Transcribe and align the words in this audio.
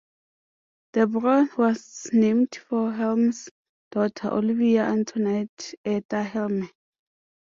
The 0.93 1.05
borough 1.05 1.47
was 1.59 2.09
named 2.11 2.55
for 2.55 2.89
Helme's 2.91 3.47
daughter, 3.91 4.29
Olivia 4.31 4.85
Antoinette 4.85 5.75
"Etta" 5.85 6.23
Helme. 6.23 6.71